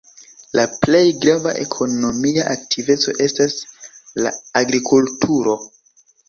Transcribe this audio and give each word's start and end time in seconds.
La 0.59 0.63
plej 0.85 1.01
grava 1.25 1.51
ekonomia 1.63 2.45
aktiveco 2.53 3.15
estas 3.27 3.59
la 4.23 4.33
agrikulturo. 4.63 5.57